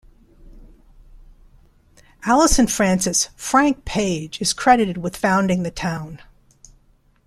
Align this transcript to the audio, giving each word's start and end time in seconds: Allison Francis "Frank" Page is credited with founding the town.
Allison 2.25 2.65
Francis 2.65 3.29
"Frank" 3.35 3.85
Page 3.85 4.41
is 4.41 4.51
credited 4.51 4.97
with 4.97 5.15
founding 5.15 5.61
the 5.61 5.69
town. 5.69 6.19